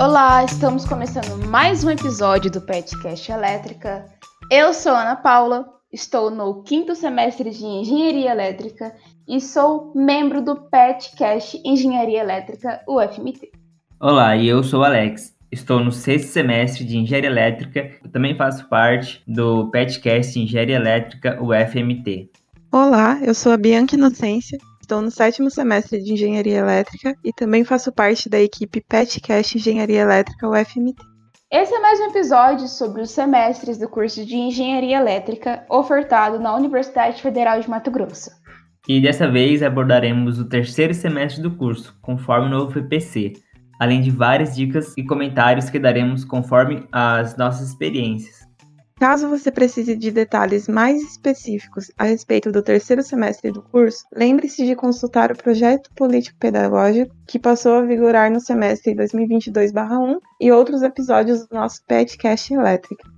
Olá, 0.00 0.42
estamos 0.42 0.86
começando 0.86 1.46
mais 1.48 1.84
um 1.84 1.90
episódio 1.90 2.50
do 2.50 2.58
Petcast 2.58 3.30
Elétrica. 3.30 4.06
Eu 4.50 4.72
sou 4.72 4.92
Ana 4.92 5.14
Paula, 5.14 5.68
estou 5.92 6.30
no 6.30 6.62
quinto 6.62 6.94
semestre 6.94 7.50
de 7.50 7.62
Engenharia 7.66 8.30
Elétrica 8.30 8.94
e 9.28 9.38
sou 9.42 9.92
membro 9.94 10.40
do 10.40 10.56
Petcast 10.56 11.60
Engenharia 11.62 12.20
Elétrica 12.20 12.80
UFMT. 12.88 13.50
Olá, 14.00 14.34
e 14.34 14.48
eu 14.48 14.64
sou 14.64 14.82
Alex. 14.82 15.36
Estou 15.52 15.84
no 15.84 15.92
sexto 15.92 16.28
semestre 16.28 16.82
de 16.82 16.96
Engenharia 16.96 17.28
Elétrica. 17.28 17.90
Eu 18.02 18.10
também 18.10 18.34
faço 18.34 18.66
parte 18.70 19.22
do 19.28 19.70
Petcast 19.70 20.40
Engenharia 20.40 20.76
Elétrica 20.76 21.38
UFMT. 21.42 22.30
Olá, 22.72 23.18
eu 23.22 23.34
sou 23.34 23.52
a 23.52 23.58
Bianca 23.58 23.96
Inocência. 23.96 24.58
Estou 24.90 25.02
no 25.02 25.10
sétimo 25.12 25.48
semestre 25.48 26.02
de 26.02 26.14
Engenharia 26.14 26.58
Elétrica 26.58 27.14
e 27.24 27.32
também 27.32 27.62
faço 27.62 27.92
parte 27.92 28.28
da 28.28 28.40
equipe 28.40 28.80
Petcast 28.80 29.56
Engenharia 29.56 30.00
Elétrica 30.00 30.48
UFMT. 30.48 30.96
Esse 31.48 31.72
é 31.72 31.78
mais 31.78 32.00
um 32.00 32.06
episódio 32.06 32.66
sobre 32.66 33.00
os 33.00 33.12
semestres 33.12 33.78
do 33.78 33.88
curso 33.88 34.26
de 34.26 34.34
Engenharia 34.34 34.96
Elétrica 34.96 35.64
ofertado 35.70 36.40
na 36.40 36.56
Universidade 36.56 37.22
Federal 37.22 37.60
de 37.60 37.70
Mato 37.70 37.88
Grosso. 37.88 38.30
E 38.88 39.00
dessa 39.00 39.30
vez 39.30 39.62
abordaremos 39.62 40.40
o 40.40 40.48
terceiro 40.48 40.92
semestre 40.92 41.40
do 41.40 41.56
curso, 41.56 41.96
conforme 42.02 42.48
o 42.48 42.50
novo 42.50 42.72
PPC, 42.72 43.34
além 43.78 44.00
de 44.00 44.10
várias 44.10 44.56
dicas 44.56 44.92
e 44.98 45.06
comentários 45.06 45.70
que 45.70 45.78
daremos 45.78 46.24
conforme 46.24 46.88
as 46.90 47.36
nossas 47.36 47.68
experiências. 47.68 48.49
Caso 49.00 49.30
você 49.30 49.50
precise 49.50 49.96
de 49.96 50.10
detalhes 50.10 50.68
mais 50.68 51.00
específicos 51.00 51.90
a 51.96 52.04
respeito 52.04 52.52
do 52.52 52.62
terceiro 52.62 53.02
semestre 53.02 53.50
do 53.50 53.62
curso, 53.62 54.04
lembre-se 54.14 54.66
de 54.66 54.76
consultar 54.76 55.32
o 55.32 55.36
projeto 55.38 55.90
político-pedagógico 55.96 57.16
que 57.26 57.38
passou 57.38 57.78
a 57.78 57.80
vigorar 57.80 58.30
no 58.30 58.40
semestre 58.40 58.94
2022-1 58.94 60.18
e 60.38 60.52
outros 60.52 60.82
episódios 60.82 61.46
do 61.46 61.54
nosso 61.54 61.82
PetCast 61.86 62.52
Elétrica. 62.52 63.08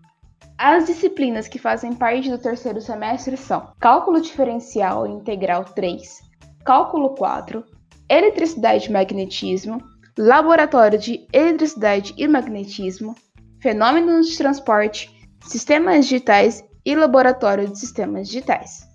As 0.56 0.86
disciplinas 0.86 1.48
que 1.48 1.58
fazem 1.58 1.92
parte 1.92 2.30
do 2.30 2.38
terceiro 2.38 2.80
semestre 2.80 3.36
são 3.36 3.72
Cálculo 3.80 4.20
Diferencial 4.20 5.08
Integral 5.08 5.64
3, 5.64 6.20
Cálculo 6.64 7.16
4, 7.16 7.64
Eletricidade 8.08 8.88
e 8.88 8.92
Magnetismo, 8.92 9.82
Laboratório 10.16 10.96
de 10.96 11.26
Eletricidade 11.32 12.14
e 12.16 12.28
Magnetismo, 12.28 13.16
Fenômenos 13.60 14.28
de 14.28 14.38
Transporte, 14.38 15.21
Sistemas 15.44 16.06
Digitais 16.06 16.64
e 16.84 16.94
Laboratório 16.94 17.68
de 17.68 17.78
Sistemas 17.78 18.28
Digitais. 18.28 18.90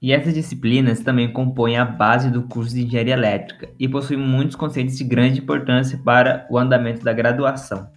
E 0.00 0.12
essas 0.12 0.34
disciplinas 0.34 1.00
também 1.00 1.32
compõem 1.32 1.78
a 1.78 1.84
base 1.84 2.30
do 2.30 2.42
curso 2.42 2.74
de 2.74 2.84
Engenharia 2.84 3.14
Elétrica 3.14 3.68
e 3.78 3.88
possuem 3.88 4.18
muitos 4.18 4.54
conceitos 4.54 4.96
de 4.96 5.04
grande 5.04 5.40
importância 5.40 5.98
para 6.04 6.46
o 6.50 6.58
andamento 6.58 7.02
da 7.02 7.12
graduação. 7.12 7.88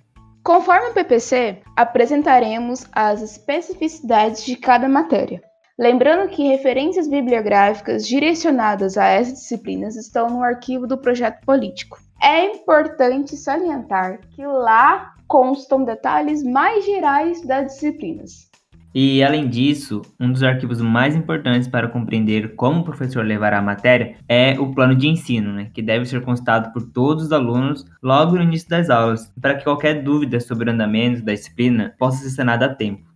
Conforme 0.44 0.90
o 0.90 0.94
PPC, 0.94 1.62
apresentaremos 1.76 2.86
as 2.92 3.22
especificidades 3.22 4.46
de 4.46 4.56
cada 4.56 4.88
matéria. 4.88 5.42
Lembrando 5.78 6.30
que 6.30 6.48
referências 6.48 7.08
bibliográficas 7.08 8.08
direcionadas 8.08 8.98
a 8.98 9.06
essas 9.06 9.34
disciplinas 9.34 9.96
estão 9.96 10.30
no 10.30 10.44
arquivo 10.44 10.88
do 10.88 10.98
projeto 10.98 11.46
político. 11.46 11.98
É 12.22 12.46
importante 12.46 13.38
salientar 13.38 14.20
que 14.32 14.46
lá 14.46 15.14
constam 15.30 15.86
detalhes 15.86 16.44
mais 16.44 16.84
gerais 16.84 17.46
das 17.46 17.74
disciplinas. 17.74 18.50
E, 18.94 19.24
além 19.24 19.48
disso, 19.48 20.02
um 20.20 20.32
dos 20.32 20.42
arquivos 20.42 20.82
mais 20.82 21.16
importantes 21.16 21.68
para 21.68 21.88
compreender 21.88 22.56
como 22.56 22.80
o 22.80 22.84
professor 22.84 23.24
levará 23.24 23.60
a 23.60 23.62
matéria 23.62 24.16
é 24.28 24.60
o 24.60 24.74
plano 24.74 24.96
de 24.96 25.08
ensino, 25.08 25.54
né, 25.54 25.70
que 25.72 25.84
deve 25.84 26.06
ser 26.06 26.24
constado 26.24 26.74
por 26.74 26.82
todos 26.92 27.26
os 27.26 27.32
alunos 27.32 27.86
logo 28.02 28.36
no 28.36 28.42
início 28.42 28.68
das 28.68 28.90
aulas, 28.90 29.32
para 29.40 29.56
que 29.56 29.64
qualquer 29.64 30.02
dúvida 30.02 30.40
sobre 30.40 30.68
o 30.68 30.74
andamento 30.74 31.22
da 31.22 31.34
disciplina 31.34 31.94
possa 32.00 32.24
ser 32.24 32.32
sanada 32.32 32.66
a 32.66 32.74
tempo. 32.74 33.08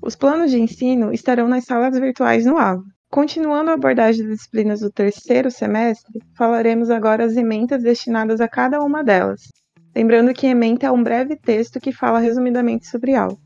Os 0.00 0.16
planos 0.16 0.50
de 0.50 0.58
ensino 0.58 1.12
estarão 1.12 1.46
nas 1.46 1.64
salas 1.64 1.98
virtuais 1.98 2.46
no 2.46 2.56
AVA. 2.56 2.82
Continuando 3.10 3.70
a 3.70 3.74
abordagem 3.74 4.26
das 4.26 4.38
disciplinas 4.38 4.80
do 4.80 4.90
terceiro 4.90 5.50
semestre, 5.50 6.22
falaremos 6.34 6.88
agora 6.88 7.26
as 7.26 7.36
ementas 7.36 7.82
destinadas 7.82 8.40
a 8.40 8.48
cada 8.48 8.80
uma 8.80 9.04
delas. 9.04 9.42
Lembrando 9.94 10.32
que 10.32 10.46
ementa 10.46 10.86
é 10.86 10.90
um 10.90 11.02
breve 11.02 11.36
texto 11.36 11.78
que 11.78 11.92
fala 11.92 12.18
resumidamente 12.18 12.86
sobre 12.86 13.14
algo. 13.14 13.38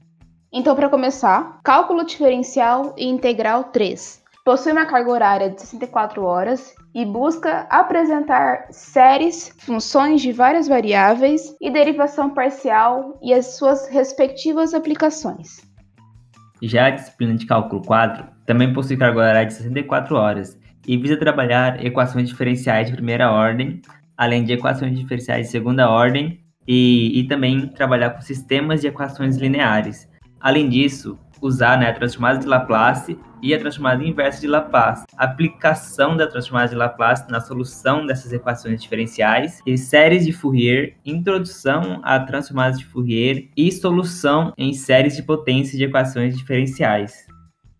Então, 0.52 0.76
para 0.76 0.88
começar, 0.88 1.60
cálculo 1.62 2.04
diferencial 2.04 2.94
e 2.96 3.06
integral 3.06 3.64
3. 3.64 4.22
Possui 4.44 4.70
uma 4.70 4.86
carga 4.86 5.10
horária 5.10 5.50
de 5.50 5.60
64 5.60 6.22
horas 6.22 6.72
e 6.94 7.04
busca 7.04 7.66
apresentar 7.68 8.68
séries, 8.70 9.52
funções 9.58 10.22
de 10.22 10.30
várias 10.30 10.68
variáveis 10.68 11.54
e 11.60 11.68
derivação 11.68 12.30
parcial 12.30 13.18
e 13.20 13.34
as 13.34 13.56
suas 13.56 13.88
respectivas 13.88 14.72
aplicações. 14.72 15.60
Já 16.62 16.86
a 16.86 16.90
disciplina 16.90 17.34
de 17.34 17.44
cálculo 17.44 17.82
4 17.82 18.24
também 18.46 18.72
possui 18.72 18.96
carga 18.96 19.18
horária 19.18 19.46
de 19.46 19.54
64 19.54 20.14
horas 20.14 20.56
e 20.86 20.96
visa 20.96 21.18
trabalhar 21.18 21.84
equações 21.84 22.28
diferenciais 22.28 22.86
de 22.86 22.92
primeira 22.92 23.32
ordem, 23.32 23.82
além 24.16 24.44
de 24.44 24.52
equações 24.52 24.98
diferenciais 24.98 25.46
de 25.46 25.52
segunda 25.52 25.88
ordem 25.90 26.40
e, 26.66 27.20
e 27.20 27.24
também 27.28 27.68
trabalhar 27.68 28.10
com 28.10 28.20
sistemas 28.20 28.80
de 28.80 28.88
equações 28.88 29.36
lineares. 29.36 30.08
Além 30.40 30.68
disso, 30.68 31.18
usar 31.40 31.78
né, 31.78 31.88
a 31.90 31.92
transformada 31.92 32.38
de 32.38 32.46
Laplace 32.46 33.18
e 33.42 33.54
a 33.54 33.58
transformada 33.58 34.02
inversa 34.02 34.40
de 34.40 34.46
Laplace, 34.46 35.04
aplicação 35.16 36.16
da 36.16 36.26
transformada 36.26 36.70
de 36.70 36.74
Laplace 36.74 37.30
na 37.30 37.40
solução 37.40 38.06
dessas 38.06 38.32
equações 38.32 38.80
diferenciais 38.82 39.60
e 39.66 39.76
séries 39.76 40.24
de 40.24 40.32
Fourier, 40.32 40.94
introdução 41.04 42.00
a 42.02 42.18
transformadas 42.20 42.78
de 42.78 42.86
Fourier 42.86 43.48
e 43.56 43.70
solução 43.70 44.52
em 44.56 44.72
séries 44.72 45.16
de 45.16 45.22
potência 45.22 45.76
de 45.76 45.84
equações 45.84 46.36
diferenciais. 46.36 47.26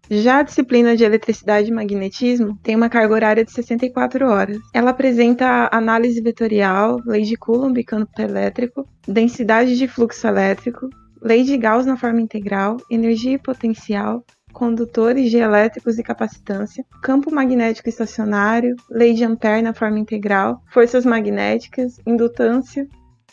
Já 0.08 0.38
a 0.38 0.42
disciplina 0.42 0.96
de 0.96 1.02
eletricidade 1.02 1.68
e 1.68 1.74
magnetismo 1.74 2.56
tem 2.62 2.76
uma 2.76 2.88
carga 2.88 3.12
horária 3.12 3.44
de 3.44 3.50
64 3.50 4.28
horas. 4.28 4.58
Ela 4.72 4.90
apresenta 4.90 5.68
análise 5.72 6.20
vetorial, 6.20 7.00
lei 7.04 7.22
de 7.22 7.36
Coulomb 7.36 7.76
e 7.76 7.84
campo 7.84 8.10
elétrico, 8.20 8.88
densidade 9.06 9.76
de 9.76 9.88
fluxo 9.88 10.24
elétrico, 10.28 10.88
lei 11.20 11.42
de 11.42 11.56
Gauss 11.56 11.86
na 11.86 11.96
forma 11.96 12.20
integral, 12.20 12.76
energia 12.88 13.32
e 13.32 13.38
potencial, 13.38 14.24
condutores 14.52 15.28
dielétricos 15.28 15.98
e 15.98 16.04
capacitância, 16.04 16.84
campo 17.02 17.34
magnético 17.34 17.88
estacionário, 17.88 18.76
lei 18.88 19.12
de 19.12 19.24
Ampère 19.24 19.60
na 19.60 19.74
forma 19.74 19.98
integral, 19.98 20.62
forças 20.68 21.04
magnéticas, 21.04 22.00
indutância, 22.06 22.86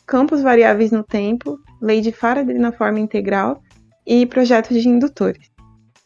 campos 0.08 0.42
variáveis 0.42 0.92
no 0.92 1.04
tempo, 1.04 1.60
lei 1.80 2.02
de 2.02 2.12
Faraday 2.12 2.58
na 2.58 2.72
forma 2.72 3.00
integral 3.00 3.62
e 4.06 4.26
projeto 4.26 4.74
de 4.74 4.90
indutores. 4.90 5.53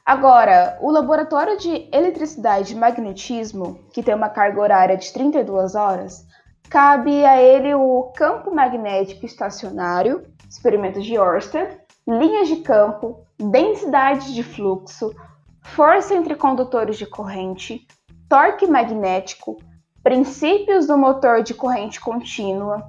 Agora, 0.07 0.78
o 0.79 0.90
laboratório 0.90 1.57
de 1.57 1.90
eletricidade 1.91 2.72
e 2.72 2.78
magnetismo, 2.78 3.78
que 3.91 4.01
tem 4.01 4.16
uma 4.16 4.29
carga 4.29 4.62
horária 4.62 4.95
de 4.95 5.12
32 5.12 5.75
horas, 5.75 6.25
cabe 6.69 7.25
a 7.25 7.41
ele 7.41 7.75
o 7.75 8.03
campo 8.16 8.56
magnético 8.56 9.25
estacionário, 9.25 10.23
experimentos 10.50 11.03
de 11.03 11.19
Ørsted, 11.19 11.78
linhas 12.07 12.47
de 12.47 12.56
campo, 12.62 13.19
densidade 13.38 14.34
de 14.34 14.44
fluxo, 14.44 15.13
força 15.62 16.16
entre 16.16 16.35
condutores 16.35 16.97
de 16.97 17.06
corrente, 17.06 17.85
torque 18.29 18.66
magnético, 18.66 19.57
princípios 20.01 20.88
do 20.88 20.97
motor 20.97 21.44
de 21.44 21.53
corrente 21.53 22.00
contínua, 22.00 22.88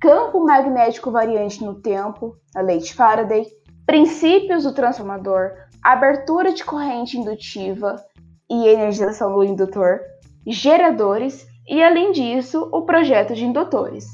campo 0.00 0.42
magnético 0.42 1.10
variante 1.10 1.62
no 1.62 1.74
tempo, 1.74 2.38
a 2.56 2.62
lei 2.62 2.78
de 2.78 2.94
Faraday, 2.94 3.46
princípios 3.84 4.64
do 4.64 4.72
transformador, 4.72 5.52
abertura 5.84 6.54
de 6.54 6.64
corrente 6.64 7.18
indutiva 7.18 8.02
e 8.50 8.68
energização 8.68 9.34
do 9.34 9.44
indutor, 9.44 10.00
geradores 10.46 11.46
e, 11.68 11.82
além 11.82 12.10
disso, 12.10 12.70
o 12.72 12.82
projeto 12.86 13.34
de 13.34 13.44
indutores. 13.44 14.06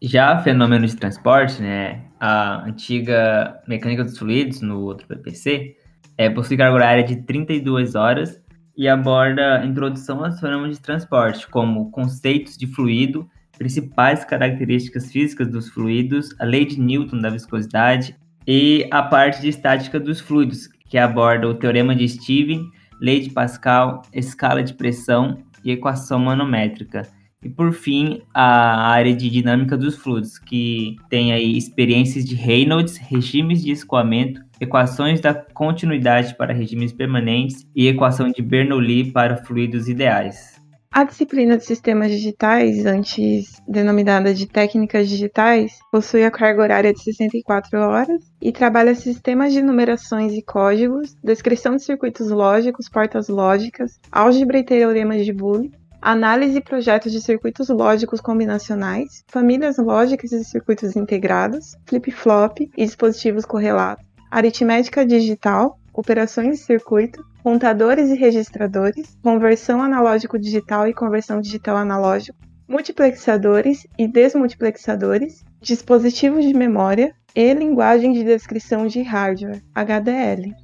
Já 0.00 0.38
fenômeno 0.42 0.86
de 0.86 0.96
transporte, 0.96 1.60
né, 1.60 2.04
a 2.18 2.64
antiga 2.64 3.60
mecânica 3.68 4.04
dos 4.04 4.16
fluidos 4.16 4.62
no 4.62 4.80
outro 4.80 5.06
PPC, 5.06 5.76
é, 6.16 6.30
possui 6.30 6.56
carga 6.56 6.74
horária 6.74 7.04
de 7.04 7.16
32 7.16 7.94
horas 7.94 8.40
e 8.76 8.88
aborda 8.88 9.60
a 9.60 9.66
introdução 9.66 10.24
aos 10.24 10.40
fenômenos 10.40 10.76
de 10.76 10.82
transporte, 10.82 11.46
como 11.48 11.90
conceitos 11.90 12.56
de 12.56 12.66
fluido, 12.66 13.28
principais 13.58 14.24
características 14.24 15.10
físicas 15.10 15.48
dos 15.48 15.68
fluidos, 15.68 16.28
a 16.38 16.44
lei 16.44 16.64
de 16.64 16.80
Newton 16.80 17.18
da 17.18 17.28
viscosidade, 17.28 18.16
e 18.50 18.88
a 18.90 19.02
parte 19.02 19.42
de 19.42 19.48
estática 19.48 20.00
dos 20.00 20.20
fluidos, 20.20 20.70
que 20.88 20.96
aborda 20.96 21.46
o 21.46 21.52
teorema 21.52 21.94
de 21.94 22.08
Steven, 22.08 22.66
lei 22.98 23.20
de 23.20 23.28
Pascal, 23.28 24.00
escala 24.10 24.62
de 24.62 24.72
pressão 24.72 25.36
e 25.62 25.70
equação 25.70 26.18
manométrica. 26.18 27.02
E 27.42 27.48
por 27.50 27.74
fim, 27.74 28.22
a 28.32 28.88
área 28.90 29.14
de 29.14 29.28
dinâmica 29.28 29.76
dos 29.76 29.96
fluidos, 29.96 30.38
que 30.38 30.96
tem 31.10 31.30
aí 31.30 31.58
experiências 31.58 32.24
de 32.24 32.34
Reynolds, 32.34 32.96
regimes 32.96 33.62
de 33.62 33.70
escoamento, 33.70 34.40
equações 34.58 35.20
da 35.20 35.34
continuidade 35.34 36.34
para 36.34 36.54
regimes 36.54 36.90
permanentes 36.90 37.68
e 37.76 37.86
equação 37.86 38.32
de 38.32 38.40
Bernoulli 38.40 39.12
para 39.12 39.36
fluidos 39.36 39.90
ideais. 39.90 40.57
A 40.98 41.04
disciplina 41.04 41.56
de 41.56 41.64
sistemas 41.64 42.10
digitais, 42.10 42.84
antes 42.84 43.62
denominada 43.68 44.34
de 44.34 44.48
técnicas 44.48 45.08
digitais, 45.08 45.78
possui 45.92 46.24
a 46.24 46.30
carga 46.32 46.60
horária 46.60 46.92
de 46.92 47.00
64 47.00 47.78
horas 47.78 48.20
e 48.42 48.50
trabalha 48.50 48.92
sistemas 48.96 49.52
de 49.52 49.62
numerações 49.62 50.32
e 50.32 50.42
códigos, 50.42 51.16
descrição 51.22 51.76
de 51.76 51.84
circuitos 51.84 52.32
lógicos, 52.32 52.88
portas 52.88 53.28
lógicas, 53.28 54.00
álgebra 54.10 54.58
e 54.58 54.64
teoremas 54.64 55.24
de 55.24 55.32
Boole, 55.32 55.70
análise 56.02 56.58
e 56.58 56.64
projetos 56.64 57.12
de 57.12 57.20
circuitos 57.20 57.68
lógicos 57.68 58.20
combinacionais, 58.20 59.22
famílias 59.28 59.78
lógicas 59.78 60.32
e 60.32 60.42
circuitos 60.42 60.96
integrados, 60.96 61.76
flip-flop 61.86 62.68
e 62.76 62.84
dispositivos 62.84 63.44
correlatos, 63.44 64.04
aritmética 64.32 65.06
digital, 65.06 65.78
operações 65.94 66.58
de 66.58 66.64
circuito, 66.64 67.24
contadores 67.48 68.10
e 68.10 68.14
registradores, 68.14 69.16
conversão 69.22 69.82
analógico-digital 69.82 70.86
e 70.86 70.92
conversão 70.92 71.40
digital-analógico, 71.40 72.38
multiplexadores 72.68 73.86
e 73.96 74.06
desmultiplexadores, 74.06 75.42
dispositivos 75.58 76.44
de 76.44 76.52
memória 76.52 77.14
e 77.34 77.54
linguagem 77.54 78.12
de 78.12 78.22
descrição 78.22 78.86
de 78.86 79.00
hardware, 79.00 79.62
HDL. 79.74 80.54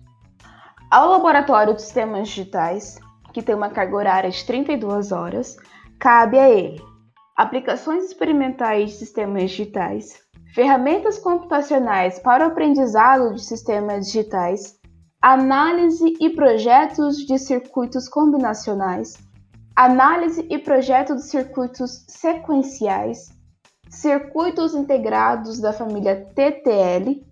Ao 0.90 1.08
Laboratório 1.08 1.72
de 1.72 1.80
Sistemas 1.80 2.28
Digitais, 2.28 2.98
que 3.32 3.40
tem 3.40 3.54
uma 3.54 3.70
carga 3.70 3.96
horária 3.96 4.30
de 4.30 4.44
32 4.44 5.10
horas, 5.10 5.56
cabe 5.98 6.38
a 6.38 6.50
ele 6.50 6.82
aplicações 7.34 8.04
experimentais 8.04 8.90
de 8.90 8.96
sistemas 8.98 9.50
digitais, 9.50 10.20
ferramentas 10.54 11.18
computacionais 11.18 12.18
para 12.18 12.44
o 12.44 12.48
aprendizado 12.48 13.32
de 13.32 13.42
sistemas 13.42 14.04
digitais, 14.04 14.78
análise 15.24 16.18
e 16.20 16.28
projetos 16.28 17.16
de 17.24 17.38
circuitos 17.38 18.10
combinacionais, 18.10 19.14
análise 19.74 20.46
e 20.50 20.58
projeto 20.58 21.14
de 21.14 21.24
circuitos 21.24 22.04
sequenciais, 22.08 23.32
circuitos 23.88 24.74
integrados 24.74 25.62
da 25.62 25.72
família 25.72 26.30
TTL, 26.34 27.24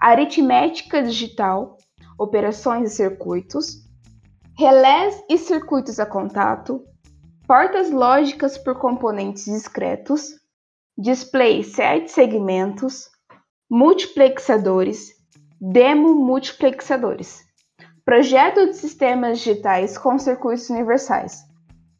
aritmética 0.00 1.00
digital, 1.00 1.78
operações 2.18 2.90
de 2.90 2.96
circuitos, 2.96 3.84
relés 4.58 5.22
e 5.28 5.38
circuitos 5.38 6.00
a 6.00 6.06
contato, 6.06 6.82
portas 7.46 7.88
lógicas 7.88 8.58
por 8.58 8.80
componentes 8.80 9.44
discretos, 9.44 10.40
display 10.98 11.62
sete 11.62 12.10
segmentos, 12.10 13.08
multiplexadores, 13.70 15.17
demo 15.60 16.14
multiplexadores, 16.14 17.44
projeto 18.04 18.66
de 18.66 18.74
sistemas 18.74 19.38
digitais 19.38 19.98
com 19.98 20.18
circuitos 20.18 20.70
universais, 20.70 21.42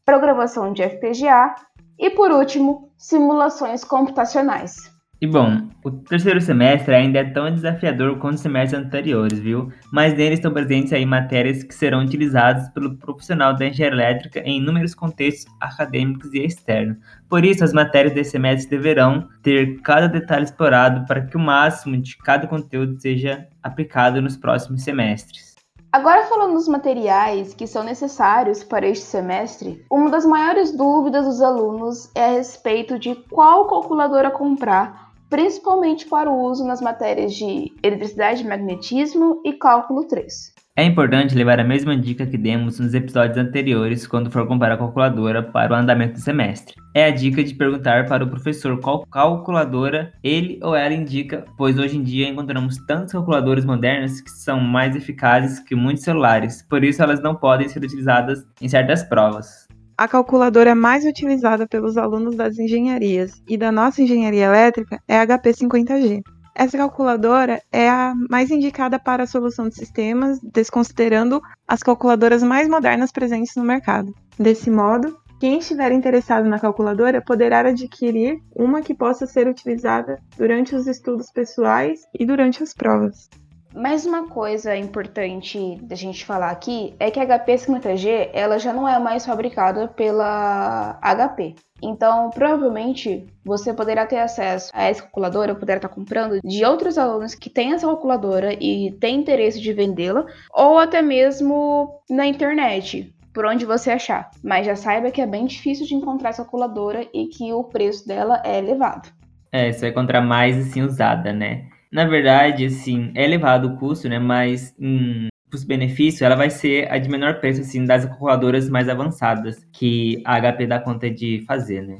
programação 0.05 0.73
de 0.73 0.83
FPGA 0.83 1.55
e, 1.99 2.11
por 2.11 2.31
último, 2.31 2.93
simulações 2.97 3.85
computacionais. 3.85 4.98
E 5.20 5.26
bom, 5.26 5.69
o 5.82 5.91
terceiro 5.91 6.41
semestre 6.41 6.94
ainda 6.94 7.19
é 7.19 7.25
tão 7.25 7.53
desafiador 7.53 8.20
quanto 8.20 8.37
os 8.37 8.41
semestres 8.41 8.81
anteriores, 8.81 9.41
viu? 9.41 9.73
Mas 9.93 10.15
nele 10.15 10.35
estão 10.35 10.53
presentes 10.53 10.93
aí 10.93 11.05
matérias 11.05 11.65
que 11.65 11.75
serão 11.75 12.05
utilizadas 12.05 12.69
pelo 12.69 12.97
profissional 12.97 13.53
da 13.53 13.67
engenharia 13.67 13.97
elétrica 13.97 14.38
em 14.44 14.59
inúmeros 14.59 14.94
contextos 14.94 15.53
acadêmicos 15.61 16.32
e 16.32 16.44
externos. 16.44 16.99
Por 17.29 17.44
isso, 17.44 17.65
as 17.65 17.73
matérias 17.73 18.15
desse 18.15 18.31
semestre 18.31 18.70
deverão 18.70 19.29
ter 19.43 19.81
cada 19.81 20.06
detalhe 20.06 20.44
explorado 20.44 21.05
para 21.05 21.23
que 21.23 21.37
o 21.37 21.41
máximo 21.41 21.97
de 21.97 22.17
cada 22.19 22.47
conteúdo 22.47 23.00
seja 23.00 23.44
aplicado 23.61 24.23
nos 24.23 24.37
próximos 24.37 24.85
semestres. 24.85 25.49
Agora 25.91 26.26
falando 26.26 26.53
dos 26.53 26.69
materiais 26.69 27.55
que 27.55 27.67
são 27.67 27.82
necessários 27.82 28.62
para 28.62 28.87
este 28.87 29.06
semestre, 29.06 29.85
uma 29.91 30.11
das 30.11 30.26
maiores 30.26 30.71
dúvidas 30.71 31.25
dos 31.25 31.41
alunos 31.41 32.11
é 32.14 32.26
a 32.26 32.32
respeito 32.32 32.99
de 32.99 33.14
qual 33.31 33.67
calculadora 33.67 34.31
comprar 34.31 35.08
principalmente 35.29 36.07
para 36.07 36.31
o 36.31 36.43
uso 36.43 36.67
nas 36.67 36.81
matérias 36.81 37.35
de 37.35 37.73
eletricidade, 37.83 38.47
magnetismo 38.47 39.41
e 39.45 39.53
cálculo 39.53 40.07
3. 40.07 40.59
É 40.79 40.85
importante 40.85 41.35
levar 41.35 41.59
a 41.59 41.65
mesma 41.65 41.97
dica 41.97 42.25
que 42.25 42.39
demos 42.39 42.79
nos 42.79 42.95
episódios 42.95 43.37
anteriores 43.37 44.07
quando 44.07 44.31
for 44.31 44.47
comparar 44.47 44.75
a 44.75 44.79
calculadora 44.79 45.43
para 45.43 45.73
o 45.73 45.77
andamento 45.77 46.13
do 46.13 46.21
semestre. 46.21 46.77
É 46.95 47.07
a 47.07 47.11
dica 47.11 47.43
de 47.43 47.53
perguntar 47.53 48.07
para 48.07 48.23
o 48.23 48.31
professor 48.31 48.79
qual 48.81 49.05
calculadora 49.07 50.13
ele 50.23 50.61
ou 50.63 50.77
ela 50.77 50.95
indica, 50.95 51.45
pois 51.57 51.77
hoje 51.77 51.97
em 51.97 52.03
dia 52.05 52.29
encontramos 52.29 52.77
tantas 52.87 53.11
calculadoras 53.11 53.65
modernas 53.65 54.21
que 54.21 54.31
são 54.31 54.61
mais 54.61 54.95
eficazes 54.95 55.59
que 55.59 55.75
muitos 55.75 56.05
celulares, 56.05 56.65
por 56.71 56.85
isso 56.85 57.03
elas 57.03 57.21
não 57.21 57.35
podem 57.35 57.69
ser 57.69 57.83
utilizadas 57.83 58.47
em 58.63 58.69
certas 58.69 59.03
provas 59.03 59.68
a 59.99 60.06
calculadora 60.06 60.77
mais 60.77 61.05
utilizada 61.05 61.67
pelos 61.67 61.97
alunos 61.97 62.37
das 62.37 62.56
engenharias 62.56 63.43
e 63.49 63.59
da 63.59 63.73
nossa 63.73 64.00
engenharia 64.00 64.45
elétrica 64.45 65.03
é 65.09 65.19
a 65.19 65.27
HP 65.27 65.50
50G. 65.50 66.23
Essa 66.55 66.79
calculadora 66.79 67.61
é 67.73 67.91
a 67.91 68.15
mais 68.31 68.49
indicada 68.53 68.97
para 68.97 69.25
a 69.25 69.27
solução 69.27 69.69
de 69.69 69.75
sistemas, 69.75 70.39
desconsiderando 70.41 71.43
as 71.67 71.83
calculadoras 71.83 72.45
mais 72.45 72.69
modernas 72.69 73.11
presentes 73.11 73.56
no 73.56 73.65
mercado. 73.65 74.15
Desse 74.39 74.71
modo, 74.71 75.19
quem 75.41 75.59
estiver 75.59 75.91
interessado 75.91 76.49
na 76.49 76.61
calculadora 76.61 77.21
poderá 77.21 77.61
adquirir 77.61 78.39
uma 78.55 78.83
que 78.83 78.95
possa 78.95 79.27
ser 79.27 79.49
utilizada 79.49 80.21
durante 80.37 80.77
os 80.77 80.87
estudos 80.87 81.31
pessoais 81.33 82.03
e 82.17 82.25
durante 82.25 82.62
as 82.62 82.73
provas. 82.73 83.29
Mais 83.75 84.06
uma 84.06 84.26
coisa 84.29 84.75
importante 84.75 85.76
da 85.82 85.94
gente 85.94 86.25
falar 86.25 86.50
aqui 86.50 86.94
é 86.99 87.11
que 87.11 87.20
a 87.20 87.26
HP 87.26 87.55
50G 87.55 88.31
ela 88.32 88.59
já 88.59 88.73
não 88.73 88.88
é 88.88 88.99
mais 88.99 89.26
fabricada 89.26 89.88
pela 89.88 90.99
HP. 91.03 91.55
Então, 91.82 92.31
provavelmente, 92.31 93.26
você 93.44 93.73
poderá 93.73 94.06
ter 94.06 94.19
acesso 94.19 94.70
a 94.75 94.85
essa 94.85 95.03
calculadora, 95.03 95.55
poderá 95.55 95.76
estar 95.76 95.88
comprando 95.88 96.41
de 96.43 96.65
outros 96.65 96.99
alunos 96.99 97.35
que 97.35 97.50
têm 97.50 97.75
essa 97.75 97.87
calculadora 97.87 98.55
e 98.55 98.91
têm 98.99 99.20
interesse 99.20 99.61
de 99.61 99.73
vendê-la, 99.73 100.26
ou 100.53 100.79
até 100.79 101.03
mesmo 101.03 102.00
na 102.11 102.26
internet, 102.26 103.14
por 103.32 103.47
onde 103.47 103.64
você 103.64 103.91
achar. 103.91 104.31
Mas 104.43 104.67
já 104.67 104.75
saiba 104.75 105.11
que 105.11 105.21
é 105.21 105.26
bem 105.26 105.47
difícil 105.47 105.87
de 105.87 105.94
encontrar 105.94 106.31
essa 106.31 106.43
calculadora 106.43 107.06
e 107.14 107.26
que 107.26 107.53
o 107.53 107.62
preço 107.62 108.09
dela 108.09 108.43
é 108.44 108.59
elevado. 108.59 109.11
É, 109.52 109.71
você 109.71 109.81
vai 109.83 109.90
encontrar 109.90 110.21
mais 110.21 110.57
assim 110.59 110.83
usada, 110.83 111.33
né? 111.33 111.69
Na 111.90 112.04
verdade, 112.04 112.66
assim, 112.66 113.12
é 113.14 113.25
elevado 113.25 113.68
o 113.68 113.76
custo, 113.76 114.09
né? 114.09 114.18
Mas 114.18 114.75
em 114.78 115.28
custo-benefício, 115.50 116.25
ela 116.25 116.37
vai 116.37 116.50
ser 116.50 116.90
a 116.92 116.99
de 116.99 117.09
menor 117.09 117.40
preço, 117.40 117.62
assim, 117.62 117.85
das 117.85 118.04
calculadoras 118.04 118.68
mais 118.68 118.88
avançadas 118.88 119.66
que 119.73 120.23
a 120.25 120.38
HP 120.40 120.66
dá 120.66 120.78
conta 120.78 121.11
de 121.11 121.42
fazer, 121.47 121.83
né? 121.83 121.99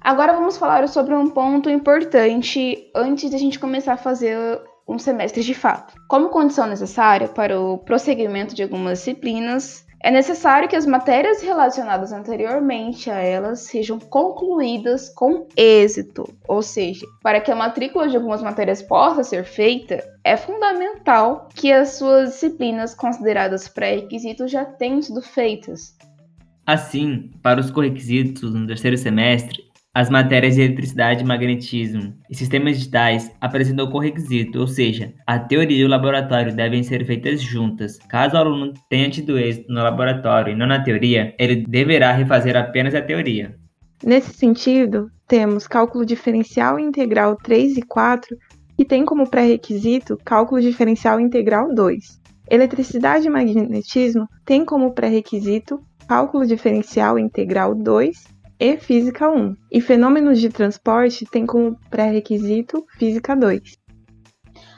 Agora 0.00 0.32
vamos 0.32 0.56
falar 0.56 0.86
sobre 0.88 1.14
um 1.14 1.28
ponto 1.28 1.68
importante 1.68 2.90
antes 2.94 3.28
de 3.28 3.36
a 3.36 3.38
gente 3.38 3.58
começar 3.58 3.94
a 3.94 3.98
fazer 3.98 4.38
um 4.88 4.98
semestre 4.98 5.42
de 5.42 5.54
fato. 5.54 5.94
Como 6.08 6.30
condição 6.30 6.66
necessária 6.66 7.28
para 7.28 7.60
o 7.60 7.78
prosseguimento 7.78 8.54
de 8.54 8.62
algumas 8.62 8.98
disciplinas, 8.98 9.84
é 10.00 10.10
necessário 10.10 10.68
que 10.68 10.76
as 10.76 10.86
matérias 10.86 11.42
relacionadas 11.42 12.12
anteriormente 12.12 13.10
a 13.10 13.18
elas 13.18 13.60
sejam 13.60 13.98
concluídas 13.98 15.08
com 15.08 15.48
êxito, 15.56 16.28
ou 16.46 16.62
seja, 16.62 17.04
para 17.22 17.40
que 17.40 17.50
a 17.50 17.56
matrícula 17.56 18.08
de 18.08 18.16
algumas 18.16 18.40
matérias 18.40 18.80
possa 18.80 19.24
ser 19.24 19.44
feita, 19.44 20.02
é 20.22 20.36
fundamental 20.36 21.48
que 21.54 21.72
as 21.72 21.96
suas 21.96 22.30
disciplinas 22.30 22.94
consideradas 22.94 23.66
pré-requisitos 23.66 24.50
já 24.50 24.64
tenham 24.64 25.02
sido 25.02 25.20
feitas. 25.20 25.96
Assim, 26.64 27.30
para 27.42 27.60
os 27.60 27.70
correquisitos 27.70 28.52
no 28.52 28.66
terceiro 28.66 28.96
semestre, 28.96 29.67
as 29.94 30.10
matérias 30.10 30.54
de 30.54 30.62
eletricidade 30.62 31.22
e 31.22 31.26
magnetismo 31.26 32.14
e 32.30 32.34
sistemas 32.34 32.76
digitais 32.76 33.30
apresentam 33.40 33.86
o 33.86 33.90
correquisito, 33.90 34.60
ou 34.60 34.66
seja, 34.66 35.12
a 35.26 35.38
teoria 35.38 35.78
e 35.78 35.84
o 35.84 35.88
laboratório 35.88 36.54
devem 36.54 36.82
ser 36.82 37.04
feitas 37.04 37.40
juntas. 37.40 37.98
Caso 38.08 38.36
o 38.36 38.38
aluno 38.38 38.74
tenha 38.88 39.10
tido 39.10 39.38
êxito 39.38 39.72
no 39.72 39.82
laboratório 39.82 40.52
e 40.52 40.56
não 40.56 40.66
na 40.66 40.82
teoria, 40.82 41.34
ele 41.38 41.64
deverá 41.66 42.12
refazer 42.12 42.56
apenas 42.56 42.94
a 42.94 43.02
teoria. 43.02 43.56
Nesse 44.04 44.32
sentido, 44.32 45.10
temos 45.26 45.66
cálculo 45.66 46.06
diferencial 46.06 46.78
integral 46.78 47.36
3 47.36 47.78
e 47.78 47.82
4, 47.82 48.36
que 48.76 48.84
tem 48.84 49.04
como 49.04 49.28
pré-requisito 49.28 50.16
cálculo 50.24 50.60
diferencial 50.60 51.18
integral 51.18 51.74
2. 51.74 52.20
Eletricidade 52.48 53.26
e 53.26 53.30
magnetismo 53.30 54.28
tem 54.44 54.64
como 54.64 54.92
pré-requisito 54.92 55.80
cálculo 56.06 56.46
diferencial 56.46 57.18
integral 57.18 57.74
2 57.74 58.37
e 58.60 58.76
Física 58.76 59.28
1. 59.30 59.56
E 59.70 59.80
fenômenos 59.80 60.40
de 60.40 60.48
transporte 60.48 61.24
tem 61.26 61.46
como 61.46 61.78
pré-requisito 61.90 62.84
Física 62.98 63.36
2. 63.36 63.78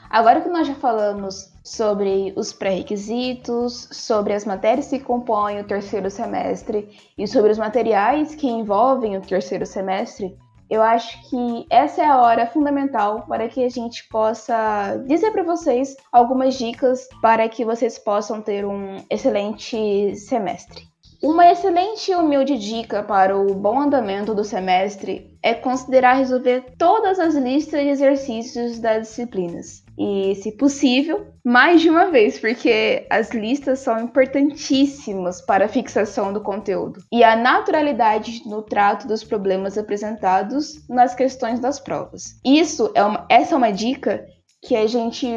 Agora 0.09 0.41
que 0.41 0.49
nós 0.49 0.67
já 0.67 0.75
falamos 0.75 1.51
sobre 1.63 2.33
os 2.35 2.51
pré-requisitos, 2.51 3.87
sobre 3.91 4.33
as 4.33 4.43
matérias 4.45 4.89
que 4.89 4.99
compõem 4.99 5.61
o 5.61 5.63
terceiro 5.63 6.09
semestre 6.11 6.89
e 7.17 7.25
sobre 7.25 7.51
os 7.51 7.57
materiais 7.57 8.35
que 8.35 8.47
envolvem 8.47 9.17
o 9.17 9.21
terceiro 9.21 9.65
semestre, 9.65 10.37
eu 10.69 10.81
acho 10.81 11.29
que 11.29 11.65
essa 11.69 12.01
é 12.01 12.05
a 12.05 12.21
hora 12.21 12.47
fundamental 12.47 13.25
para 13.27 13.47
que 13.47 13.63
a 13.63 13.69
gente 13.69 14.07
possa 14.09 14.97
dizer 15.07 15.31
para 15.31 15.43
vocês 15.43 15.95
algumas 16.11 16.55
dicas 16.55 17.07
para 17.21 17.47
que 17.47 17.63
vocês 17.63 17.97
possam 17.97 18.41
ter 18.41 18.65
um 18.65 18.97
excelente 19.09 20.15
semestre. 20.15 20.90
Uma 21.21 21.51
excelente 21.51 22.09
e 22.09 22.15
humilde 22.15 22.57
dica 22.57 23.03
para 23.03 23.37
o 23.37 23.53
bom 23.53 23.79
andamento 23.79 24.33
do 24.33 24.43
semestre 24.43 25.37
é 25.43 25.53
considerar 25.53 26.13
resolver 26.13 26.73
todas 26.79 27.19
as 27.19 27.35
listas 27.35 27.79
de 27.79 27.89
exercícios 27.89 28.79
das 28.79 29.07
disciplinas. 29.07 29.83
E, 29.95 30.33
se 30.33 30.51
possível, 30.57 31.27
mais 31.45 31.79
de 31.79 31.91
uma 31.91 32.09
vez, 32.09 32.39
porque 32.39 33.05
as 33.07 33.29
listas 33.29 33.77
são 33.79 33.99
importantíssimas 33.99 35.41
para 35.45 35.65
a 35.65 35.69
fixação 35.69 36.33
do 36.33 36.41
conteúdo 36.41 36.99
e 37.11 37.23
a 37.23 37.35
naturalidade 37.35 38.41
no 38.47 38.63
trato 38.63 39.07
dos 39.07 39.23
problemas 39.23 39.77
apresentados 39.77 40.87
nas 40.89 41.13
questões 41.13 41.59
das 41.59 41.79
provas. 41.79 42.39
Isso 42.43 42.91
é 42.95 43.03
uma, 43.03 43.27
essa 43.29 43.53
é 43.53 43.57
uma 43.57 43.71
dica 43.71 44.25
que 44.59 44.75
a 44.75 44.87
gente 44.87 45.27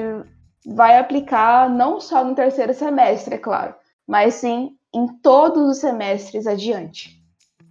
vai 0.67 0.99
aplicar 0.99 1.69
não 1.69 2.01
só 2.01 2.25
no 2.25 2.35
terceiro 2.35 2.73
semestre, 2.73 3.35
é 3.35 3.39
claro, 3.39 3.75
mas 4.09 4.35
sim 4.35 4.71
em 4.95 5.09
todos 5.23 5.69
os 5.69 5.79
semestres 5.79 6.47
adiante. 6.47 7.25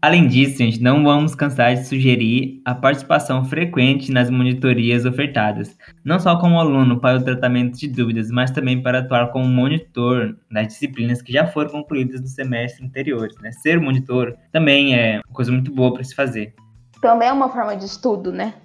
Além 0.03 0.27
disso, 0.27 0.57
gente, 0.57 0.83
não 0.83 1.01
vamos 1.01 1.33
cansar 1.33 1.73
de 1.73 1.87
sugerir 1.87 2.61
a 2.65 2.75
participação 2.75 3.45
frequente 3.45 4.11
nas 4.11 4.29
monitorias 4.29 5.05
ofertadas, 5.05 5.77
não 6.03 6.19
só 6.19 6.37
como 6.37 6.59
aluno 6.59 6.99
para 6.99 7.19
o 7.19 7.23
tratamento 7.23 7.79
de 7.79 7.87
dúvidas, 7.87 8.29
mas 8.29 8.51
também 8.51 8.83
para 8.83 8.99
atuar 8.99 9.31
como 9.31 9.47
monitor 9.47 10.37
nas 10.49 10.67
disciplinas 10.67 11.21
que 11.21 11.31
já 11.31 11.47
foram 11.47 11.69
concluídas 11.69 12.19
no 12.19 12.27
semestre 12.27 12.85
anteriores. 12.85 13.33
Né? 13.41 13.53
Ser 13.53 13.79
monitor 13.79 14.35
também 14.51 14.93
é 14.93 15.21
uma 15.25 15.33
coisa 15.33 15.53
muito 15.53 15.73
boa 15.73 15.93
para 15.93 16.03
se 16.03 16.13
fazer. 16.13 16.53
Também 17.01 17.29
é 17.29 17.31
uma 17.31 17.47
forma 17.47 17.73
de 17.77 17.85
estudo, 17.85 18.33
né? 18.33 18.55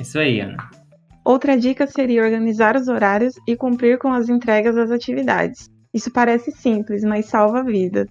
Isso 0.00 0.18
aí, 0.18 0.40
Ana. 0.40 0.68
Outra 1.24 1.56
dica 1.56 1.86
seria 1.86 2.24
organizar 2.24 2.74
os 2.74 2.88
horários 2.88 3.34
e 3.46 3.56
cumprir 3.56 3.98
com 3.98 4.12
as 4.12 4.28
entregas 4.28 4.74
das 4.74 4.90
atividades. 4.90 5.70
Isso 5.92 6.10
parece 6.10 6.50
simples, 6.50 7.02
mas 7.04 7.26
salva 7.26 7.62
vidas. 7.62 8.08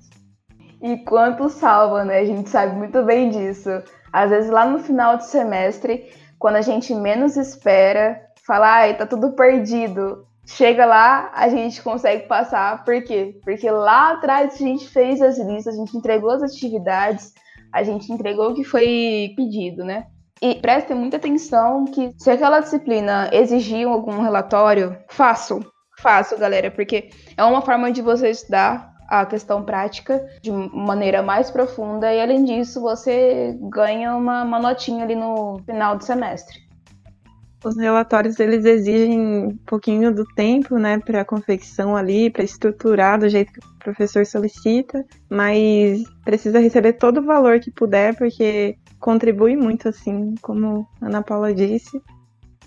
E 0.82 0.98
quanto 0.98 1.50
salva, 1.50 2.04
né? 2.04 2.20
A 2.20 2.26
gente 2.26 2.50
sabe 2.50 2.76
muito 2.76 3.04
bem 3.04 3.30
disso. 3.30 3.70
Às 4.12 4.30
vezes 4.30 4.50
lá 4.50 4.66
no 4.66 4.80
final 4.80 5.18
do 5.18 5.24
semestre, 5.24 6.12
quando 6.40 6.56
a 6.56 6.62
gente 6.62 6.94
menos 6.94 7.38
espera, 7.38 8.20
fala, 8.46 8.78
ai, 8.78 8.98
tá 8.98 9.06
tudo 9.06 9.34
perdido. 9.34 10.26
Chega 10.46 10.86
lá, 10.86 11.32
a 11.34 11.48
gente 11.50 11.82
consegue 11.82 12.28
passar. 12.28 12.84
Por 12.84 13.02
quê? 13.04 13.40
Porque 13.44 13.70
lá 13.70 14.14
atrás 14.14 14.56
a 14.56 14.58
gente 14.58 14.88
fez 14.90 15.22
as 15.22 15.38
listas, 15.38 15.76
a 15.76 15.78
gente 15.78 15.96
entregou 15.96 16.32
as 16.32 16.42
atividades, 16.44 17.32
a 17.72 17.84
gente 17.84 18.12
entregou 18.12 18.50
o 18.50 18.56
que 18.56 18.64
foi 18.64 19.34
pedido, 19.36 19.86
né? 19.86 20.08
E 20.42 20.56
prestem 20.56 20.98
muita 20.98 21.18
atenção 21.18 21.86
que 21.86 22.12
se 22.18 22.32
aquela 22.32 22.60
disciplina 22.60 23.30
exigir 23.32 23.88
algum 23.88 24.20
relatório, 24.22 24.98
façam. 25.08 25.62
Faço, 26.02 26.38
galera, 26.38 26.72
porque 26.72 27.10
é 27.38 27.44
uma 27.44 27.62
forma 27.62 27.92
de 27.92 28.02
você 28.02 28.30
estudar 28.30 28.92
a 29.08 29.26
questão 29.26 29.64
prática 29.64 30.26
de 30.42 30.52
maneira 30.52 31.22
mais 31.22 31.52
profunda 31.52 32.12
e 32.14 32.22
além 32.22 32.46
disso 32.46 32.82
você 32.82 33.58
ganha 33.70 34.16
uma, 34.16 34.44
uma 34.44 34.58
notinha 34.58 35.04
ali 35.04 35.16
no 35.16 35.60
final 35.66 35.98
do 35.98 36.04
semestre. 36.04 36.60
Os 37.64 37.78
relatórios 37.78 38.40
eles 38.40 38.66
exigem 38.66 39.20
um 39.20 39.58
pouquinho 39.68 40.16
do 40.16 40.26
tempo, 40.34 40.80
né, 40.80 40.98
para 40.98 41.24
confecção 41.24 41.96
ali, 41.96 42.32
para 42.32 42.44
estruturar 42.44 43.20
do 43.20 43.30
jeito 43.30 43.52
que 43.52 43.60
o 43.60 43.78
professor 43.78 44.26
solicita, 44.26 45.06
mas 45.30 46.02
precisa 46.24 46.60
receber 46.60 46.94
todo 46.94 47.20
o 47.20 47.26
valor 47.26 47.60
que 47.60 47.70
puder, 47.70 48.18
porque 48.18 48.78
contribui 49.00 49.56
muito, 49.56 49.90
assim, 49.90 50.34
como 50.42 50.88
a 51.00 51.06
Ana 51.06 51.22
Paula 51.22 51.54
disse, 51.54 52.02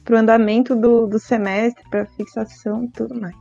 para 0.04 0.16
o 0.16 0.18
andamento 0.18 0.76
do, 0.76 1.06
do 1.06 1.18
semestre, 1.18 1.82
para 1.88 2.06
fixação 2.06 2.84
e 2.84 2.88
tudo 2.90 3.18
mais. 3.18 3.34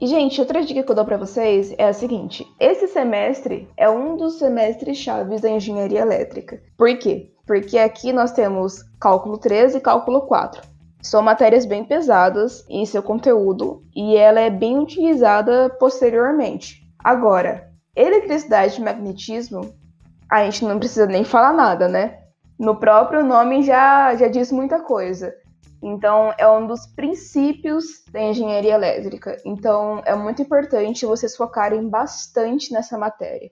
E, 0.00 0.06
gente, 0.08 0.40
outra 0.40 0.64
dica 0.64 0.82
que 0.82 0.90
eu 0.90 0.96
dou 0.96 1.04
para 1.04 1.16
vocês 1.16 1.72
é 1.78 1.86
a 1.86 1.92
seguinte: 1.92 2.44
esse 2.58 2.88
semestre 2.88 3.68
é 3.76 3.88
um 3.88 4.16
dos 4.16 4.38
semestres 4.38 4.98
chaves 4.98 5.40
da 5.40 5.48
engenharia 5.48 6.00
elétrica. 6.00 6.60
Por 6.76 6.98
quê? 6.98 7.30
Porque 7.46 7.78
aqui 7.78 8.12
nós 8.12 8.32
temos 8.32 8.82
cálculo 9.00 9.38
3 9.38 9.76
e 9.76 9.80
cálculo 9.80 10.22
4. 10.22 10.62
São 11.00 11.22
matérias 11.22 11.66
bem 11.66 11.84
pesadas 11.84 12.64
em 12.68 12.84
seu 12.84 13.02
conteúdo 13.02 13.84
e 13.94 14.16
ela 14.16 14.40
é 14.40 14.50
bem 14.50 14.78
utilizada 14.78 15.70
posteriormente. 15.78 16.82
Agora, 16.98 17.70
eletricidade 17.94 18.80
e 18.80 18.84
magnetismo, 18.84 19.72
a 20.30 20.44
gente 20.44 20.64
não 20.64 20.78
precisa 20.78 21.06
nem 21.06 21.24
falar 21.24 21.52
nada, 21.52 21.86
né? 21.88 22.21
No 22.62 22.76
próprio 22.76 23.24
nome 23.24 23.64
já, 23.64 24.14
já 24.14 24.28
diz 24.28 24.52
muita 24.52 24.78
coisa. 24.78 25.34
Então, 25.82 26.32
é 26.38 26.48
um 26.48 26.64
dos 26.64 26.86
princípios 26.86 28.04
da 28.12 28.22
engenharia 28.22 28.74
elétrica. 28.74 29.36
Então, 29.44 30.00
é 30.04 30.14
muito 30.14 30.42
importante 30.42 31.04
vocês 31.04 31.36
focarem 31.36 31.88
bastante 31.88 32.72
nessa 32.72 32.96
matéria, 32.96 33.50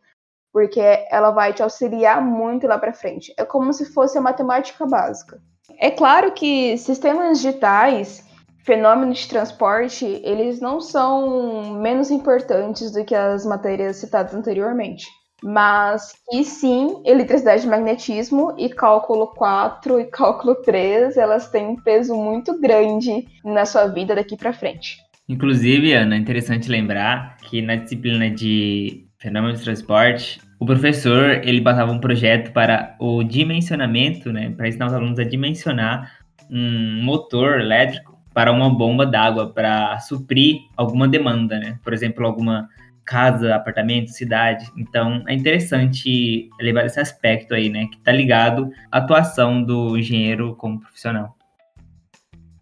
porque 0.52 0.80
ela 1.10 1.32
vai 1.32 1.52
te 1.52 1.60
auxiliar 1.60 2.22
muito 2.22 2.68
lá 2.68 2.78
para 2.78 2.92
frente. 2.92 3.34
É 3.36 3.44
como 3.44 3.72
se 3.72 3.84
fosse 3.92 4.16
a 4.16 4.20
matemática 4.20 4.86
básica. 4.86 5.42
É 5.76 5.90
claro 5.90 6.30
que 6.30 6.78
sistemas 6.78 7.40
digitais, 7.40 8.24
fenômenos 8.64 9.18
de 9.18 9.28
transporte, 9.28 10.06
eles 10.22 10.60
não 10.60 10.80
são 10.80 11.74
menos 11.80 12.12
importantes 12.12 12.92
do 12.92 13.04
que 13.04 13.16
as 13.16 13.44
matérias 13.44 13.96
citadas 13.96 14.34
anteriormente. 14.34 15.04
Mas, 15.42 16.12
e 16.32 16.44
sim, 16.44 17.02
eletricidade 17.04 17.66
e 17.66 17.68
magnetismo 17.68 18.54
e 18.58 18.68
cálculo 18.68 19.28
4 19.28 20.00
e 20.00 20.04
cálculo 20.04 20.54
3, 20.56 21.16
elas 21.16 21.48
têm 21.48 21.66
um 21.66 21.76
peso 21.76 22.14
muito 22.14 22.60
grande 22.60 23.26
na 23.44 23.64
sua 23.64 23.86
vida 23.86 24.14
daqui 24.14 24.36
para 24.36 24.52
frente. 24.52 24.98
Inclusive, 25.28 25.92
Ana, 25.92 26.16
é 26.16 26.18
interessante 26.18 26.68
lembrar 26.68 27.36
que 27.38 27.62
na 27.62 27.76
disciplina 27.76 28.28
de 28.28 29.06
fenômenos 29.18 29.58
de 29.58 29.64
transporte, 29.64 30.40
o 30.58 30.66
professor 30.66 31.40
ele 31.44 31.60
passava 31.60 31.92
um 31.92 32.00
projeto 32.00 32.52
para 32.52 32.96
o 32.98 33.22
dimensionamento, 33.22 34.32
né, 34.32 34.50
para 34.50 34.68
ensinar 34.68 34.86
os 34.86 34.92
alunos 34.92 35.18
a 35.18 35.24
dimensionar 35.24 36.10
um 36.50 37.02
motor 37.02 37.60
elétrico 37.60 38.18
para 38.34 38.52
uma 38.52 38.68
bomba 38.68 39.06
d'água 39.06 39.52
para 39.52 39.98
suprir 40.00 40.56
alguma 40.76 41.06
demanda, 41.06 41.58
né? 41.58 41.78
Por 41.82 41.92
exemplo, 41.92 42.26
alguma 42.26 42.68
casa, 43.04 43.54
apartamento, 43.54 44.10
cidade. 44.10 44.70
Então 44.76 45.24
é 45.28 45.34
interessante 45.34 46.48
levar 46.60 46.86
esse 46.86 47.00
aspecto 47.00 47.54
aí, 47.54 47.68
né, 47.68 47.86
que 47.86 47.96
está 47.96 48.12
ligado 48.12 48.70
à 48.90 48.98
atuação 48.98 49.62
do 49.62 49.96
engenheiro 49.96 50.54
como 50.56 50.80
profissional. 50.80 51.36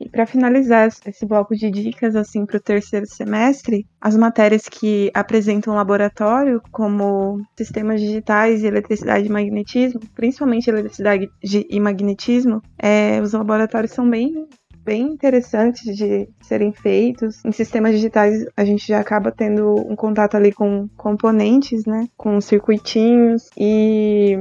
E 0.00 0.08
para 0.08 0.26
finalizar 0.26 0.86
esse 0.86 1.26
bloco 1.26 1.56
de 1.56 1.70
dicas 1.70 2.14
assim 2.14 2.46
para 2.46 2.56
o 2.56 2.60
terceiro 2.60 3.04
semestre, 3.06 3.84
as 4.00 4.16
matérias 4.16 4.68
que 4.68 5.10
apresentam 5.12 5.74
laboratório, 5.74 6.62
como 6.70 7.44
sistemas 7.56 8.00
digitais 8.00 8.62
e 8.62 8.66
eletricidade 8.66 9.26
e 9.26 9.30
magnetismo, 9.30 10.00
principalmente 10.14 10.68
eletricidade 10.70 11.28
e 11.42 11.80
magnetismo, 11.80 12.62
é, 12.78 13.20
os 13.20 13.32
laboratórios 13.32 13.90
são 13.90 14.08
bem 14.08 14.46
bem 14.88 15.02
interessantes 15.02 15.94
de 15.94 16.30
serem 16.40 16.72
feitos. 16.72 17.44
Em 17.44 17.52
sistemas 17.52 17.92
digitais, 17.92 18.46
a 18.56 18.64
gente 18.64 18.88
já 18.88 18.98
acaba 18.98 19.30
tendo 19.30 19.74
um 19.74 19.94
contato 19.94 20.34
ali 20.34 20.50
com 20.50 20.88
componentes, 20.96 21.84
né? 21.84 22.08
Com 22.16 22.40
circuitinhos 22.40 23.50
e 23.54 24.34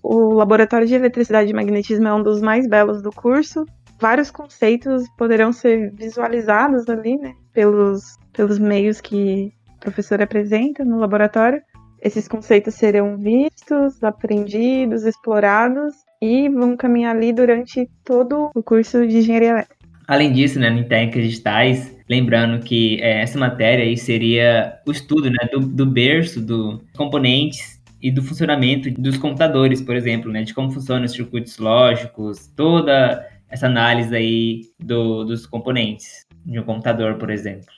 o 0.00 0.34
laboratório 0.34 0.86
de 0.86 0.94
eletricidade 0.94 1.50
e 1.50 1.54
magnetismo 1.54 2.06
é 2.06 2.14
um 2.14 2.22
dos 2.22 2.40
mais 2.40 2.68
belos 2.68 3.02
do 3.02 3.10
curso. 3.10 3.66
Vários 4.00 4.30
conceitos 4.30 5.02
poderão 5.18 5.52
ser 5.52 5.90
visualizados 5.92 6.88
ali, 6.88 7.16
né? 7.18 7.34
Pelos, 7.52 8.16
pelos 8.32 8.56
meios 8.56 9.00
que 9.00 9.52
o 9.78 9.80
professor 9.80 10.22
apresenta 10.22 10.84
no 10.84 11.00
laboratório. 11.00 11.60
Esses 12.00 12.28
conceitos 12.28 12.74
serão 12.74 13.16
vistos, 13.16 14.00
aprendidos, 14.04 15.02
explorados 15.04 15.96
e 16.22 16.48
vão 16.48 16.76
caminhar 16.76 17.16
ali 17.16 17.32
durante 17.32 17.90
todo 18.04 18.52
o 18.54 18.62
curso 18.62 19.04
de 19.04 19.18
engenharia 19.18 19.50
elétrica. 19.50 19.77
Além 20.08 20.32
disso, 20.32 20.58
né, 20.58 20.70
em 20.70 20.84
técnicas 20.84 21.22
digitais, 21.22 21.94
lembrando 22.08 22.64
que 22.64 22.98
é, 23.02 23.20
essa 23.20 23.38
matéria 23.38 23.84
aí 23.84 23.94
seria 23.94 24.80
o 24.86 24.90
estudo 24.90 25.28
né, 25.28 25.46
do, 25.52 25.60
do 25.60 25.84
berço, 25.84 26.40
dos 26.40 26.80
componentes 26.96 27.78
e 28.00 28.10
do 28.10 28.22
funcionamento 28.22 28.90
dos 28.90 29.18
computadores, 29.18 29.82
por 29.82 29.94
exemplo, 29.94 30.32
né, 30.32 30.44
de 30.44 30.54
como 30.54 30.70
funcionam 30.70 31.04
os 31.04 31.12
circuitos 31.12 31.58
lógicos, 31.58 32.46
toda 32.56 33.22
essa 33.50 33.66
análise 33.66 34.16
aí 34.16 34.62
do, 34.80 35.24
dos 35.24 35.44
componentes 35.44 36.26
de 36.46 36.58
um 36.58 36.64
computador, 36.64 37.16
por 37.16 37.28
exemplo. 37.28 37.68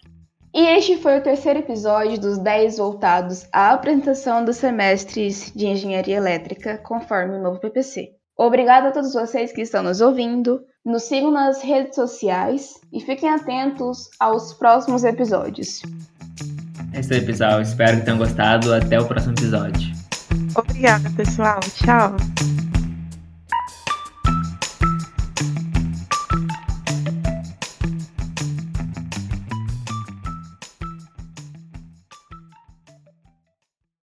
E 0.55 0.61
este 0.67 0.99
foi 0.99 1.19
o 1.19 1.23
terceiro 1.23 1.59
episódio 1.59 2.21
dos 2.21 2.39
10 2.39 2.79
voltados 2.79 3.49
à 3.53 3.73
apresentação 3.73 4.45
dos 4.45 4.57
semestres 4.57 5.53
de 5.55 5.67
Engenharia 5.67 6.17
Elétrica, 6.17 6.79
conforme 6.79 7.37
o 7.37 7.43
novo 7.43 7.59
PPC. 7.59 8.20
Obrigado 8.41 8.87
a 8.87 8.91
todos 8.91 9.13
vocês 9.13 9.53
que 9.53 9.61
estão 9.61 9.83
nos 9.83 10.01
ouvindo. 10.01 10.63
Nos 10.83 11.03
sigam 11.03 11.31
nas 11.31 11.61
redes 11.61 11.95
sociais 11.95 12.81
e 12.91 12.99
fiquem 12.99 13.29
atentos 13.29 14.09
aos 14.19 14.55
próximos 14.55 15.05
episódios. 15.05 15.83
Esse 16.95 17.13
é 17.13 17.19
o 17.19 17.21
episódio. 17.21 17.61
Espero 17.61 17.99
que 17.99 18.07
tenham 18.07 18.17
gostado. 18.17 18.73
Até 18.73 18.99
o 18.99 19.05
próximo 19.05 19.35
episódio. 19.35 19.93
Obrigada, 20.57 21.11
pessoal. 21.11 21.61
Tchau. 21.61 22.17